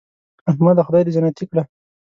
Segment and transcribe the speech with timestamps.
[0.49, 1.63] احمده خدای دې جنتې کړه.